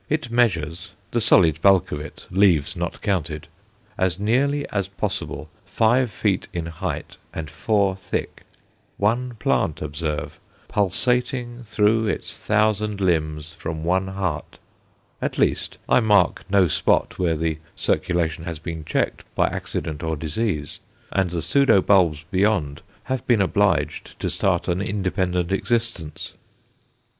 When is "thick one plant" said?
7.95-9.79